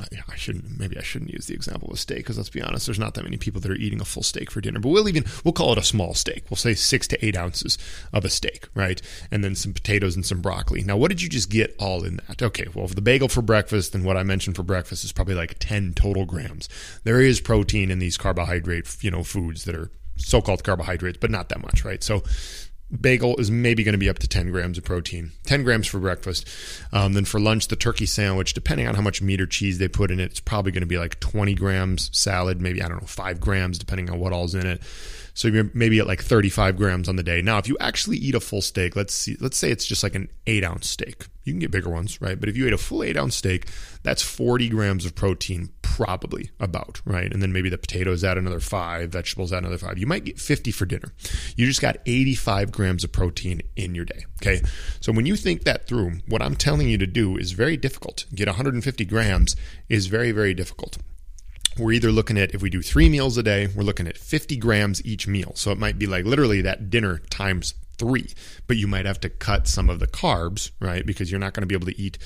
I 0.00 0.36
shouldn't. 0.36 0.78
Maybe 0.78 0.96
I 0.96 1.02
shouldn't 1.02 1.32
use 1.32 1.46
the 1.46 1.54
example 1.54 1.90
of 1.90 1.98
steak 1.98 2.18
because 2.18 2.38
let's 2.38 2.48
be 2.48 2.62
honest, 2.62 2.86
there's 2.86 2.98
not 2.98 3.12
that 3.14 3.24
many 3.24 3.36
people 3.36 3.60
that 3.60 3.70
are 3.70 3.76
eating 3.76 4.00
a 4.00 4.06
full 4.06 4.22
steak 4.22 4.50
for 4.50 4.62
dinner. 4.62 4.80
But 4.80 4.88
we'll 4.88 5.08
even 5.08 5.24
we'll 5.44 5.52
call 5.52 5.72
it 5.72 5.78
a 5.78 5.82
small 5.82 6.14
steak. 6.14 6.44
We'll 6.48 6.56
say 6.56 6.74
six 6.74 7.06
to 7.08 7.24
eight 7.24 7.36
ounces 7.36 7.76
of 8.12 8.24
a 8.24 8.30
steak, 8.30 8.68
right? 8.74 9.02
And 9.30 9.44
then 9.44 9.54
some 9.54 9.74
potatoes 9.74 10.16
and 10.16 10.24
some 10.24 10.40
broccoli. 10.40 10.82
Now, 10.82 10.96
what 10.96 11.10
did 11.10 11.20
you 11.20 11.28
just 11.28 11.50
get 11.50 11.76
all 11.78 12.04
in 12.04 12.20
that? 12.26 12.42
Okay, 12.42 12.66
well, 12.74 12.86
the 12.86 13.02
bagel 13.02 13.28
for 13.28 13.42
breakfast 13.42 13.94
and 13.94 14.04
what 14.04 14.16
I 14.16 14.22
mentioned 14.22 14.56
for 14.56 14.62
breakfast 14.62 15.04
is 15.04 15.12
probably 15.12 15.34
like 15.34 15.58
ten 15.58 15.92
total 15.92 16.24
grams. 16.24 16.70
There 17.04 17.20
is 17.20 17.40
protein 17.40 17.90
in 17.90 17.98
these 17.98 18.16
carbohydrate, 18.16 18.96
you 19.02 19.10
know, 19.10 19.22
foods 19.22 19.64
that 19.64 19.74
are 19.74 19.90
so-called 20.16 20.64
carbohydrates, 20.64 21.18
but 21.18 21.30
not 21.30 21.50
that 21.50 21.60
much, 21.60 21.84
right? 21.84 22.02
So 22.02 22.22
bagel 23.00 23.36
is 23.38 23.50
maybe 23.50 23.82
going 23.82 23.94
to 23.94 23.98
be 23.98 24.08
up 24.08 24.18
to 24.18 24.28
10 24.28 24.50
grams 24.50 24.78
of 24.78 24.84
protein. 24.84 25.32
10 25.46 25.64
grams 25.64 25.86
for 25.86 25.98
breakfast. 25.98 26.46
Um, 26.92 27.14
then 27.14 27.24
for 27.24 27.40
lunch 27.40 27.68
the 27.68 27.76
turkey 27.76 28.06
sandwich 28.06 28.54
depending 28.54 28.86
on 28.86 28.94
how 28.94 29.02
much 29.02 29.22
meat 29.22 29.40
or 29.40 29.46
cheese 29.46 29.78
they 29.78 29.88
put 29.88 30.10
in 30.10 30.20
it 30.20 30.30
it's 30.30 30.40
probably 30.40 30.72
going 30.72 30.82
to 30.82 30.86
be 30.86 30.98
like 30.98 31.18
20 31.20 31.54
grams 31.54 32.10
salad 32.12 32.60
maybe 32.60 32.82
i 32.82 32.88
don't 32.88 33.00
know 33.00 33.06
5 33.06 33.40
grams 33.40 33.78
depending 33.78 34.10
on 34.10 34.18
what 34.18 34.32
all's 34.32 34.54
in 34.54 34.66
it 34.66 34.80
so 35.34 35.48
you're 35.48 35.70
maybe 35.72 35.98
at 35.98 36.06
like 36.06 36.22
35 36.22 36.76
grams 36.76 37.08
on 37.08 37.16
the 37.16 37.22
day. 37.22 37.40
Now, 37.42 37.58
if 37.58 37.68
you 37.68 37.76
actually 37.80 38.18
eat 38.18 38.34
a 38.34 38.40
full 38.40 38.62
steak, 38.62 38.96
let's 38.96 39.14
see, 39.14 39.36
let's 39.40 39.56
say 39.56 39.70
it's 39.70 39.86
just 39.86 40.02
like 40.02 40.14
an 40.14 40.28
eight 40.46 40.64
ounce 40.64 40.88
steak. 40.88 41.26
You 41.44 41.52
can 41.52 41.60
get 41.60 41.70
bigger 41.70 41.90
ones, 41.90 42.20
right? 42.20 42.38
But 42.38 42.48
if 42.48 42.56
you 42.56 42.66
ate 42.66 42.72
a 42.72 42.78
full 42.78 43.02
eight 43.02 43.16
ounce 43.16 43.36
steak, 43.36 43.68
that's 44.02 44.22
40 44.22 44.68
grams 44.68 45.06
of 45.06 45.14
protein, 45.14 45.70
probably 45.80 46.50
about, 46.60 47.00
right? 47.04 47.32
And 47.32 47.42
then 47.42 47.52
maybe 47.52 47.68
the 47.68 47.78
potatoes 47.78 48.22
add 48.24 48.38
another 48.38 48.60
five, 48.60 49.10
vegetables 49.10 49.52
add 49.52 49.58
another 49.58 49.78
five. 49.78 49.98
You 49.98 50.06
might 50.06 50.24
get 50.24 50.38
50 50.38 50.70
for 50.70 50.84
dinner. 50.84 51.12
You 51.56 51.66
just 51.66 51.80
got 51.80 51.96
85 52.06 52.70
grams 52.70 53.02
of 53.02 53.12
protein 53.12 53.62
in 53.74 53.94
your 53.94 54.04
day. 54.04 54.26
Okay. 54.40 54.62
So 55.00 55.12
when 55.12 55.26
you 55.26 55.36
think 55.36 55.64
that 55.64 55.86
through, 55.86 56.20
what 56.28 56.42
I'm 56.42 56.56
telling 56.56 56.88
you 56.88 56.98
to 56.98 57.06
do 57.06 57.36
is 57.36 57.52
very 57.52 57.76
difficult. 57.76 58.26
Get 58.34 58.48
150 58.48 59.04
grams 59.06 59.56
is 59.88 60.06
very, 60.06 60.32
very 60.32 60.54
difficult 60.54 60.98
we're 61.78 61.92
either 61.92 62.12
looking 62.12 62.38
at 62.38 62.54
if 62.54 62.62
we 62.62 62.70
do 62.70 62.82
three 62.82 63.08
meals 63.08 63.36
a 63.36 63.42
day, 63.42 63.68
we're 63.74 63.82
looking 63.82 64.06
at 64.06 64.18
50 64.18 64.56
grams 64.56 65.04
each 65.04 65.26
meal. 65.26 65.52
So 65.54 65.70
it 65.70 65.78
might 65.78 65.98
be 65.98 66.06
like 66.06 66.24
literally 66.24 66.60
that 66.62 66.90
dinner 66.90 67.18
times 67.30 67.74
three, 67.98 68.30
but 68.66 68.76
you 68.76 68.86
might 68.86 69.06
have 69.06 69.20
to 69.20 69.28
cut 69.28 69.68
some 69.68 69.88
of 69.88 70.00
the 70.00 70.06
carbs, 70.06 70.70
right? 70.80 71.06
Because 71.06 71.30
you're 71.30 71.40
not 71.40 71.54
going 71.54 71.62
to 71.62 71.66
be 71.66 71.74
able 71.74 71.86
to 71.86 72.00
eat 72.00 72.18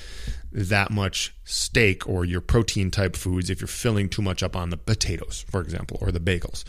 that 0.51 0.91
much 0.91 1.35
steak 1.43 2.07
or 2.07 2.25
your 2.25 2.41
protein 2.41 2.89
type 2.89 3.15
foods 3.15 3.49
if 3.49 3.61
you're 3.61 3.67
filling 3.67 4.09
too 4.09 4.21
much 4.21 4.41
up 4.41 4.55
on 4.55 4.69
the 4.69 4.77
potatoes, 4.77 5.45
for 5.49 5.61
example, 5.61 5.97
or 6.01 6.11
the 6.11 6.19
bagels, 6.19 6.63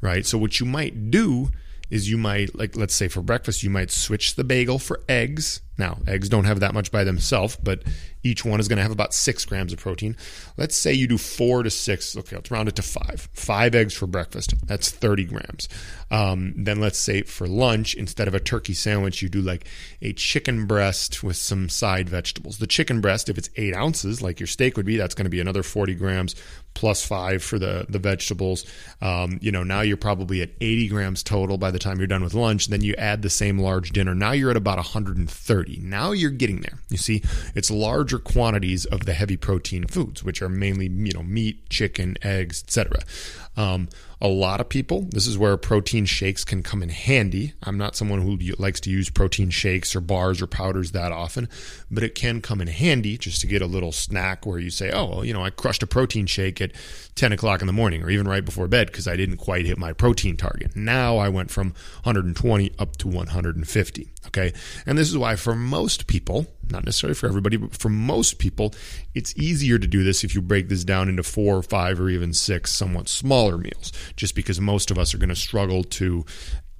right? 0.00 0.24
So 0.24 0.38
what 0.38 0.60
you 0.60 0.66
might 0.66 1.10
do 1.10 1.50
is 1.90 2.10
you 2.10 2.16
might 2.16 2.54
like 2.58 2.76
let's 2.76 2.94
say 2.94 3.08
for 3.08 3.20
breakfast 3.20 3.62
you 3.62 3.68
might 3.68 3.90
switch 3.90 4.36
the 4.36 4.42
bagel 4.42 4.78
for 4.78 5.00
eggs 5.06 5.60
now 5.78 5.98
eggs 6.06 6.28
don't 6.28 6.44
have 6.44 6.60
that 6.60 6.74
much 6.74 6.90
by 6.90 7.04
themselves 7.04 7.56
but 7.62 7.82
each 8.22 8.44
one 8.44 8.58
is 8.58 8.68
going 8.68 8.76
to 8.76 8.82
have 8.82 8.92
about 8.92 9.12
six 9.12 9.44
grams 9.44 9.72
of 9.72 9.78
protein 9.78 10.16
let's 10.56 10.76
say 10.76 10.92
you 10.92 11.06
do 11.06 11.18
four 11.18 11.62
to 11.62 11.70
six 11.70 12.16
okay 12.16 12.36
let's 12.36 12.50
round 12.50 12.68
it 12.68 12.76
to 12.76 12.82
five 12.82 13.28
five 13.32 13.74
eggs 13.74 13.94
for 13.94 14.06
breakfast 14.06 14.54
that's 14.66 14.90
30 14.90 15.24
grams 15.24 15.68
um, 16.10 16.54
then 16.56 16.80
let's 16.80 16.98
say 16.98 17.22
for 17.22 17.46
lunch 17.46 17.94
instead 17.94 18.28
of 18.28 18.34
a 18.34 18.40
turkey 18.40 18.74
sandwich 18.74 19.22
you 19.22 19.28
do 19.28 19.40
like 19.40 19.66
a 20.02 20.12
chicken 20.12 20.66
breast 20.66 21.22
with 21.22 21.36
some 21.36 21.68
side 21.68 22.08
vegetables 22.08 22.58
the 22.58 22.66
chicken 22.66 23.00
breast 23.00 23.28
if 23.28 23.38
it's 23.38 23.50
eight 23.56 23.74
ounces 23.74 24.22
like 24.22 24.40
your 24.40 24.46
steak 24.46 24.76
would 24.76 24.86
be 24.86 24.96
that's 24.96 25.14
going 25.14 25.24
to 25.24 25.30
be 25.30 25.40
another 25.40 25.62
40 25.62 25.94
grams 25.94 26.34
plus 26.74 27.06
five 27.06 27.42
for 27.42 27.58
the 27.58 27.86
the 27.88 27.98
vegetables. 27.98 28.66
Um, 29.00 29.38
you 29.40 29.50
know, 29.50 29.62
now 29.62 29.80
you're 29.80 29.96
probably 29.96 30.42
at 30.42 30.50
80 30.60 30.88
grams 30.88 31.22
total 31.22 31.56
by 31.56 31.70
the 31.70 31.78
time 31.78 31.98
you're 31.98 32.06
done 32.06 32.22
with 32.22 32.34
lunch. 32.34 32.66
Then 32.66 32.82
you 32.82 32.94
add 32.96 33.22
the 33.22 33.30
same 33.30 33.58
large 33.58 33.90
dinner. 33.90 34.14
Now 34.14 34.32
you're 34.32 34.50
at 34.50 34.56
about 34.56 34.76
130 34.76 35.63
30. 35.64 35.80
Now 35.82 36.12
you're 36.12 36.30
getting 36.30 36.60
there. 36.60 36.78
You 36.88 36.96
see, 36.96 37.22
it's 37.54 37.70
larger 37.70 38.18
quantities 38.18 38.84
of 38.84 39.06
the 39.06 39.12
heavy 39.14 39.36
protein 39.36 39.86
foods, 39.86 40.22
which 40.22 40.42
are 40.42 40.48
mainly, 40.48 40.86
you 40.86 41.12
know, 41.12 41.22
meat, 41.22 41.68
chicken, 41.70 42.16
eggs, 42.22 42.62
etc. 42.66 43.00
Um, 43.56 43.88
a 44.24 44.28
lot 44.28 44.58
of 44.58 44.70
people, 44.70 45.02
this 45.10 45.26
is 45.26 45.36
where 45.36 45.58
protein 45.58 46.06
shakes 46.06 46.44
can 46.44 46.62
come 46.62 46.82
in 46.82 46.88
handy. 46.88 47.52
I'm 47.62 47.76
not 47.76 47.94
someone 47.94 48.22
who 48.22 48.38
likes 48.56 48.80
to 48.80 48.90
use 48.90 49.10
protein 49.10 49.50
shakes 49.50 49.94
or 49.94 50.00
bars 50.00 50.40
or 50.40 50.46
powders 50.46 50.92
that 50.92 51.12
often, 51.12 51.46
but 51.90 52.02
it 52.02 52.14
can 52.14 52.40
come 52.40 52.62
in 52.62 52.68
handy 52.68 53.18
just 53.18 53.42
to 53.42 53.46
get 53.46 53.60
a 53.60 53.66
little 53.66 53.92
snack 53.92 54.46
where 54.46 54.58
you 54.58 54.70
say, 54.70 54.90
oh, 54.90 55.04
well, 55.04 55.24
you 55.26 55.34
know, 55.34 55.44
I 55.44 55.50
crushed 55.50 55.82
a 55.82 55.86
protein 55.86 56.24
shake 56.24 56.62
at 56.62 56.72
10 57.16 57.32
o'clock 57.32 57.60
in 57.60 57.66
the 57.66 57.74
morning 57.74 58.02
or 58.02 58.08
even 58.08 58.26
right 58.26 58.42
before 58.42 58.66
bed 58.66 58.86
because 58.86 59.06
I 59.06 59.14
didn't 59.14 59.36
quite 59.36 59.66
hit 59.66 59.76
my 59.76 59.92
protein 59.92 60.38
target. 60.38 60.74
Now 60.74 61.18
I 61.18 61.28
went 61.28 61.50
from 61.50 61.74
120 62.04 62.72
up 62.78 62.96
to 62.96 63.08
150. 63.08 64.08
Okay. 64.28 64.54
And 64.86 64.96
this 64.96 65.10
is 65.10 65.18
why 65.18 65.36
for 65.36 65.54
most 65.54 66.06
people, 66.06 66.46
not 66.70 66.84
necessarily 66.84 67.14
for 67.14 67.26
everybody, 67.26 67.56
but 67.56 67.74
for 67.74 67.88
most 67.88 68.38
people, 68.38 68.74
it's 69.14 69.36
easier 69.36 69.78
to 69.78 69.86
do 69.86 70.02
this 70.02 70.24
if 70.24 70.34
you 70.34 70.42
break 70.42 70.68
this 70.68 70.84
down 70.84 71.08
into 71.08 71.22
four 71.22 71.56
or 71.56 71.62
five 71.62 72.00
or 72.00 72.08
even 72.08 72.32
six 72.32 72.72
somewhat 72.72 73.08
smaller 73.08 73.58
meals, 73.58 73.92
just 74.16 74.34
because 74.34 74.60
most 74.60 74.90
of 74.90 74.98
us 74.98 75.14
are 75.14 75.18
going 75.18 75.28
to 75.28 75.36
struggle 75.36 75.84
to 75.84 76.24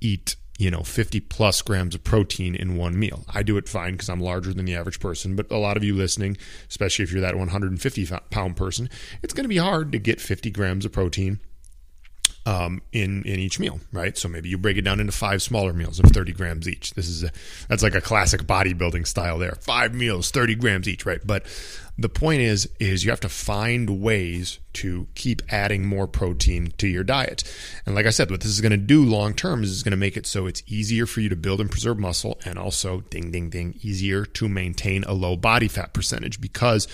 eat 0.00 0.37
you 0.59 0.71
know 0.71 0.83
50 0.83 1.21
plus 1.21 1.62
grams 1.62 1.95
of 1.95 2.05
protein 2.05 2.55
in 2.55 2.76
one 2.76 2.99
meal. 2.99 3.25
I 3.33 3.43
do 3.43 3.57
it 3.57 3.69
fine 3.69 3.93
because 3.93 4.09
i'm 4.09 4.21
larger 4.21 4.55
than 4.55 4.67
the 4.67 4.76
average 4.76 5.00
person 5.00 5.35
but 5.35 5.50
a 5.50 5.59
lot 5.59 5.76
of 5.76 5.83
you 5.83 5.95
listening 5.97 6.37
especially 6.69 7.03
if 7.03 7.11
you're 7.11 7.21
that 7.23 7.37
150 7.37 8.09
pound 8.31 8.57
person 8.57 8.88
it's 9.23 9.35
going 9.35 9.45
to 9.45 9.49
be 9.49 9.57
hard 9.57 9.91
to 9.93 9.99
get 9.99 10.21
50 10.21 10.50
grams 10.50 10.85
of 10.85 10.93
protein 10.93 11.41
um, 12.47 12.83
in 12.93 13.23
in 13.25 13.39
each 13.39 13.59
meal, 13.59 13.81
right? 13.93 14.17
So 14.17 14.29
maybe 14.29 14.49
you 14.49 14.59
break 14.59 14.77
it 14.77 14.83
down 14.83 15.01
into 15.01 15.13
five 15.13 15.43
smaller 15.43 15.73
meals 15.73 15.99
of 15.99 16.07
30 16.07 16.33
grams 16.33 16.69
each. 16.69 16.93
This 16.95 17.09
is 17.09 17.25
a, 17.25 17.31
that's 17.69 17.83
like 17.83 17.95
a 17.95 18.01
classic 18.01 18.43
bodybuilding 18.43 19.07
style 19.07 19.39
there. 19.39 19.57
Five 19.61 19.95
meals, 19.95 20.31
30 20.31 20.55
grams 20.57 20.89
each, 20.89 21.07
right? 21.07 21.21
But 21.25 21.47
the 21.97 22.09
point 22.09 22.41
is 22.41 22.69
is 22.81 23.05
you 23.05 23.11
have 23.11 23.21
to 23.21 23.29
find 23.29 24.01
ways 24.01 24.59
to 24.75 25.07
keep 25.15 25.41
adding 25.49 25.87
more 25.87 26.07
protein 26.07 26.73
to 26.79 26.89
your 26.89 27.05
diet. 27.05 27.45
And 27.87 27.95
like 27.95 28.07
I 28.07 28.11
said, 28.11 28.31
what 28.31 28.41
this 28.41 28.51
is 28.51 28.61
going 28.61 28.73
to 28.73 28.77
do 28.77 29.05
long 29.05 29.35
term 29.35 29.63
is 29.63 29.73
it's 29.73 29.83
going 29.83 29.93
to 29.93 29.97
make 29.97 30.17
it 30.17 30.27
so 30.27 30.47
it's 30.47 30.63
easier 30.67 31.07
for 31.07 31.21
you 31.21 31.29
to 31.29 31.37
build 31.37 31.61
and 31.61 31.71
preserve 31.71 31.99
muscle 31.99 32.41
and 32.45 32.59
also 32.59 33.01
ding 33.03 33.31
ding 33.31 33.51
ding 33.51 33.79
easier 33.83 34.25
to 34.25 34.49
maintain 34.49 35.05
a 35.05 35.13
low 35.13 35.37
body 35.37 35.69
fat 35.69 35.93
percentage 35.93 36.41
because 36.41 36.89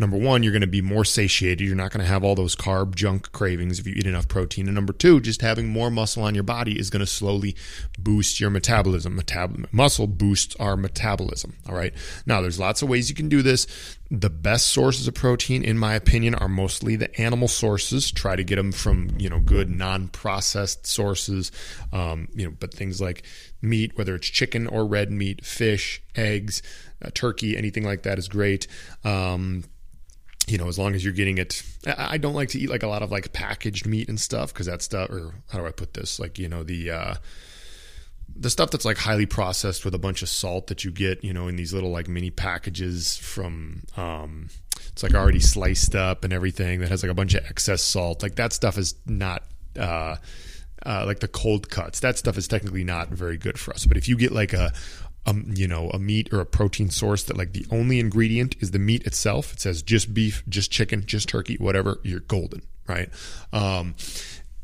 number 0.00 0.16
1, 0.16 0.42
you're 0.42 0.52
going 0.52 0.62
to 0.62 0.66
be 0.66 0.80
more 0.80 1.04
satiated. 1.04 1.60
You're 1.60 1.76
not 1.76 1.92
going 1.92 2.04
to 2.04 2.10
have 2.10 2.24
all 2.24 2.34
those 2.34 2.56
carb 2.56 2.94
junk 2.94 3.30
cravings 3.32 3.78
if 3.78 3.86
you 3.86 3.94
eat 3.94 4.06
enough 4.06 4.26
protein. 4.26 4.66
And 4.66 4.74
number 4.74 4.94
2, 4.94 5.20
just 5.20 5.42
having 5.42 5.68
more 5.68 5.90
muscle 5.90 6.22
on 6.22 6.34
your 6.34 6.42
body 6.42 6.78
is 6.78 6.90
going 6.90 7.00
to 7.00 7.06
slowly 7.06 7.54
boost 7.98 8.40
your 8.40 8.50
metabolism. 8.50 9.20
Metab- 9.20 9.70
muscle 9.72 10.06
boosts 10.06 10.56
our 10.56 10.76
metabolism, 10.76 11.56
all 11.68 11.74
right? 11.74 11.92
Now, 12.24 12.40
there's 12.40 12.58
lots 12.58 12.82
of 12.82 12.88
ways 12.88 13.10
you 13.10 13.14
can 13.14 13.28
do 13.28 13.42
this. 13.42 13.66
The 14.10 14.30
best 14.42 14.68
sources 14.68 15.06
of 15.08 15.14
protein 15.14 15.64
in 15.64 15.78
my 15.78 15.94
opinion 15.94 16.34
are 16.34 16.48
mostly 16.48 16.96
the 16.96 17.20
animal 17.20 17.48
sources. 17.48 18.10
Try 18.10 18.36
to 18.36 18.44
get 18.44 18.56
them 18.56 18.72
from 18.72 19.10
you 19.18 19.28
know 19.28 19.40
good 19.40 19.70
non-processed 19.70 20.86
sources. 20.86 21.52
Um, 21.92 22.28
you 22.34 22.46
know, 22.46 22.54
but 22.58 22.72
things 22.72 23.00
like 23.00 23.24
meat, 23.62 23.96
whether 23.96 24.14
it's 24.14 24.28
chicken 24.28 24.66
or 24.66 24.84
red 24.86 25.10
meat, 25.10 25.44
fish, 25.44 26.02
eggs, 26.16 26.62
uh, 27.02 27.10
turkey, 27.12 27.56
anything 27.56 27.84
like 27.84 28.02
that 28.04 28.18
is 28.18 28.28
great. 28.28 28.66
Um, 29.04 29.64
you 30.46 30.58
know, 30.58 30.68
as 30.68 30.78
long 30.78 30.94
as 30.94 31.04
you're 31.04 31.12
getting 31.12 31.38
it. 31.38 31.62
I 31.86 32.18
don't 32.18 32.34
like 32.34 32.48
to 32.50 32.58
eat 32.58 32.70
like 32.70 32.82
a 32.82 32.88
lot 32.88 33.02
of 33.02 33.10
like 33.10 33.32
packaged 33.32 33.86
meat 33.86 34.08
and 34.08 34.20
stuff 34.20 34.52
because 34.52 34.66
that 34.66 34.82
stuff, 34.82 35.10
or 35.10 35.32
how 35.50 35.58
do 35.58 35.66
I 35.66 35.70
put 35.70 35.94
this? 35.94 36.18
Like, 36.18 36.38
you 36.38 36.48
know, 36.48 36.64
the, 36.64 36.90
uh, 36.90 37.14
the 38.36 38.50
stuff 38.50 38.70
that's 38.70 38.84
like 38.84 38.98
highly 38.98 39.26
processed 39.26 39.84
with 39.84 39.94
a 39.94 39.98
bunch 39.98 40.22
of 40.22 40.28
salt 40.28 40.68
that 40.68 40.84
you 40.84 40.90
get, 40.90 41.22
you 41.24 41.32
know, 41.32 41.48
in 41.48 41.56
these 41.56 41.72
little 41.72 41.90
like 41.90 42.08
mini 42.08 42.30
packages 42.30 43.16
from, 43.16 43.82
um, 43.96 44.48
it's 44.88 45.02
like 45.02 45.14
already 45.14 45.40
sliced 45.40 45.94
up 45.94 46.24
and 46.24 46.32
everything 46.32 46.80
that 46.80 46.88
has 46.88 47.02
like 47.02 47.12
a 47.12 47.14
bunch 47.14 47.34
of 47.34 47.44
excess 47.46 47.82
salt. 47.82 48.22
Like 48.22 48.36
that 48.36 48.52
stuff 48.52 48.78
is 48.78 48.94
not, 49.06 49.42
uh, 49.78 50.16
uh, 50.84 51.04
like 51.06 51.20
the 51.20 51.28
cold 51.28 51.70
cuts. 51.70 52.00
That 52.00 52.16
stuff 52.18 52.38
is 52.38 52.48
technically 52.48 52.84
not 52.84 53.08
very 53.08 53.36
good 53.36 53.58
for 53.58 53.74
us. 53.74 53.84
But 53.86 53.96
if 53.96 54.08
you 54.08 54.16
get 54.16 54.32
like 54.32 54.52
a, 54.52 54.72
um, 55.26 55.52
you 55.54 55.68
know, 55.68 55.90
a 55.90 55.98
meat 55.98 56.32
or 56.32 56.40
a 56.40 56.46
protein 56.46 56.90
source 56.90 57.24
that 57.24 57.36
like 57.36 57.52
the 57.52 57.66
only 57.70 58.00
ingredient 58.00 58.56
is 58.60 58.70
the 58.70 58.78
meat 58.78 59.06
itself. 59.06 59.52
It 59.52 59.60
says 59.60 59.82
just 59.82 60.14
beef, 60.14 60.42
just 60.48 60.70
chicken, 60.70 61.04
just 61.04 61.28
turkey, 61.28 61.56
whatever. 61.56 62.00
You're 62.02 62.20
golden, 62.20 62.62
right? 62.88 63.10
Um, 63.52 63.94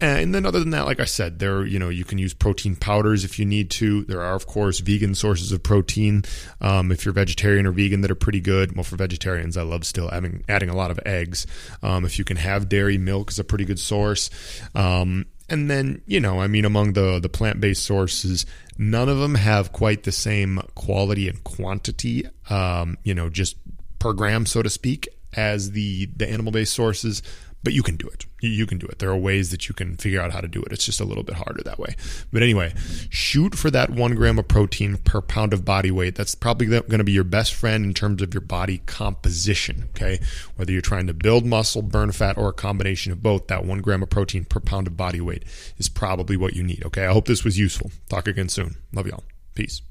and 0.00 0.34
then 0.34 0.44
other 0.44 0.60
than 0.60 0.70
that, 0.70 0.84
like 0.84 1.00
I 1.00 1.04
said, 1.04 1.38
there, 1.38 1.64
you 1.64 1.78
know, 1.78 1.88
you 1.88 2.04
can 2.04 2.18
use 2.18 2.34
protein 2.34 2.76
powders 2.76 3.24
if 3.24 3.38
you 3.38 3.46
need 3.46 3.70
to. 3.72 4.04
There 4.04 4.20
are, 4.20 4.34
of 4.34 4.46
course, 4.46 4.80
vegan 4.80 5.14
sources 5.14 5.52
of 5.52 5.62
protein. 5.62 6.24
Um, 6.60 6.92
if 6.92 7.04
you're 7.04 7.14
vegetarian 7.14 7.66
or 7.66 7.72
vegan 7.72 8.02
that 8.02 8.10
are 8.10 8.16
pretty 8.16 8.40
good. 8.40 8.74
Well, 8.74 8.84
for 8.84 8.96
vegetarians, 8.96 9.56
I 9.56 9.62
love 9.62 9.84
still 9.84 10.10
adding, 10.12 10.44
adding 10.48 10.68
a 10.68 10.76
lot 10.76 10.90
of 10.90 11.00
eggs. 11.06 11.46
Um, 11.82 12.04
if 12.04 12.18
you 12.18 12.24
can 12.24 12.36
have 12.36 12.68
dairy, 12.68 12.98
milk 12.98 13.30
is 13.30 13.38
a 13.38 13.44
pretty 13.44 13.64
good 13.64 13.78
source. 13.78 14.30
Um, 14.74 15.26
and 15.48 15.70
then, 15.70 16.02
you 16.06 16.20
know, 16.20 16.40
I 16.40 16.46
mean, 16.46 16.64
among 16.64 16.92
the, 16.92 17.18
the 17.20 17.28
plant 17.28 17.60
based 17.60 17.84
sources, 17.84 18.44
none 18.76 19.08
of 19.08 19.18
them 19.18 19.36
have 19.36 19.72
quite 19.72 20.02
the 20.02 20.12
same 20.12 20.60
quality 20.74 21.28
and 21.28 21.42
quantity, 21.44 22.24
um, 22.50 22.98
you 23.04 23.14
know, 23.14 23.30
just 23.30 23.56
per 23.98 24.12
gram, 24.12 24.44
so 24.44 24.62
to 24.62 24.68
speak, 24.68 25.08
as 25.36 25.72
the, 25.72 26.06
the 26.16 26.28
animal 26.28 26.52
based 26.52 26.74
sources 26.74 27.22
but 27.66 27.72
you 27.72 27.82
can 27.82 27.96
do 27.96 28.06
it. 28.06 28.26
You 28.40 28.64
can 28.64 28.78
do 28.78 28.86
it. 28.86 29.00
There 29.00 29.10
are 29.10 29.16
ways 29.16 29.50
that 29.50 29.68
you 29.68 29.74
can 29.74 29.96
figure 29.96 30.20
out 30.20 30.30
how 30.30 30.40
to 30.40 30.46
do 30.46 30.62
it. 30.62 30.70
It's 30.70 30.84
just 30.84 31.00
a 31.00 31.04
little 31.04 31.24
bit 31.24 31.34
harder 31.34 31.64
that 31.64 31.80
way. 31.80 31.96
But 32.32 32.44
anyway, 32.44 32.74
shoot 33.10 33.56
for 33.56 33.72
that 33.72 33.90
one 33.90 34.14
gram 34.14 34.38
of 34.38 34.46
protein 34.46 34.98
per 34.98 35.20
pound 35.20 35.52
of 35.52 35.64
body 35.64 35.90
weight. 35.90 36.14
That's 36.14 36.36
probably 36.36 36.68
going 36.68 36.98
to 36.98 37.02
be 37.02 37.10
your 37.10 37.24
best 37.24 37.54
friend 37.54 37.84
in 37.84 37.92
terms 37.92 38.22
of 38.22 38.32
your 38.32 38.40
body 38.40 38.82
composition. 38.86 39.88
Okay. 39.90 40.20
Whether 40.54 40.70
you're 40.70 40.80
trying 40.80 41.08
to 41.08 41.12
build 41.12 41.44
muscle, 41.44 41.82
burn 41.82 42.12
fat, 42.12 42.38
or 42.38 42.50
a 42.50 42.52
combination 42.52 43.10
of 43.10 43.20
both, 43.20 43.48
that 43.48 43.64
one 43.64 43.80
gram 43.80 44.00
of 44.00 44.10
protein 44.10 44.44
per 44.44 44.60
pound 44.60 44.86
of 44.86 44.96
body 44.96 45.20
weight 45.20 45.44
is 45.76 45.88
probably 45.88 46.36
what 46.36 46.54
you 46.54 46.62
need. 46.62 46.84
Okay. 46.86 47.04
I 47.04 47.12
hope 47.12 47.26
this 47.26 47.42
was 47.42 47.58
useful. 47.58 47.90
Talk 48.08 48.28
again 48.28 48.48
soon. 48.48 48.76
Love 48.92 49.08
y'all. 49.08 49.24
Peace. 49.56 49.82